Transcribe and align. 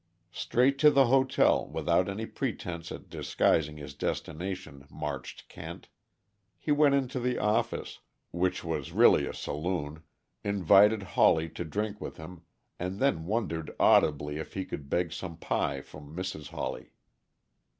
Straight 0.31 0.79
to 0.79 0.89
the 0.89 1.05
hotel, 1.05 1.67
without 1.67 2.09
any 2.09 2.25
pretense 2.25 2.91
at 2.91 3.07
disguising 3.07 3.77
his 3.77 3.93
destination, 3.93 4.87
marched 4.89 5.47
Kent. 5.47 5.89
He 6.57 6.71
went 6.71 6.95
into 6.95 7.19
the 7.19 7.37
office 7.37 7.99
which 8.31 8.63
was 8.63 8.91
really 8.93 9.27
a 9.27 9.33
saloon 9.35 10.01
invited 10.43 11.03
Hawley 11.03 11.49
to 11.49 11.63
drink 11.63 12.01
with 12.01 12.17
him, 12.17 12.41
and 12.79 12.97
then 12.97 13.27
wondered 13.27 13.75
audibly 13.79 14.37
if 14.37 14.55
he 14.55 14.65
could 14.65 14.89
beg 14.89 15.13
some 15.13 15.37
pie 15.37 15.81
from 15.81 16.15
Mrs. 16.17 16.47
Hawley. 16.47 16.93